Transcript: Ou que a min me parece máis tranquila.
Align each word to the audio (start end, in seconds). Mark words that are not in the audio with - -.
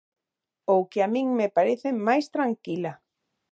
Ou 0.73 0.81
que 0.91 0.99
a 1.05 1.09
min 1.15 1.27
me 1.39 1.47
parece 1.57 1.89
máis 2.07 2.25
tranquila. 2.35 2.93